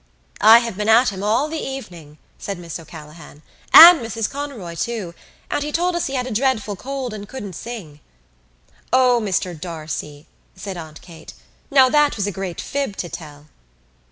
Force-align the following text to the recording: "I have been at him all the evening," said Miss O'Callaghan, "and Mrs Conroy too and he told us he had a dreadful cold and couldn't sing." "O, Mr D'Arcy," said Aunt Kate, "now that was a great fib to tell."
"I 0.41 0.57
have 0.61 0.77
been 0.77 0.89
at 0.89 1.09
him 1.09 1.21
all 1.21 1.47
the 1.47 1.59
evening," 1.59 2.17
said 2.39 2.57
Miss 2.57 2.79
O'Callaghan, 2.79 3.43
"and 3.71 3.99
Mrs 4.01 4.27
Conroy 4.27 4.73
too 4.73 5.13
and 5.51 5.61
he 5.63 5.71
told 5.71 5.95
us 5.95 6.07
he 6.07 6.15
had 6.15 6.25
a 6.25 6.31
dreadful 6.31 6.75
cold 6.75 7.13
and 7.13 7.29
couldn't 7.29 7.53
sing." 7.53 7.99
"O, 8.91 9.21
Mr 9.23 9.53
D'Arcy," 9.53 10.25
said 10.55 10.75
Aunt 10.75 11.03
Kate, 11.03 11.35
"now 11.69 11.87
that 11.87 12.15
was 12.17 12.25
a 12.25 12.31
great 12.31 12.59
fib 12.59 12.95
to 12.97 13.09
tell." 13.09 13.45